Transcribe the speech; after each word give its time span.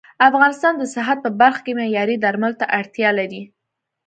افغانستان 0.29 0.73
د 0.77 0.83
صحت 0.93 1.17
په 1.25 1.29
برخه 1.41 1.61
کې 1.65 1.71
معياري 1.77 2.15
درملو 2.23 2.59
ته 2.61 2.65
اړتيا 2.79 3.09
لري 3.19 3.41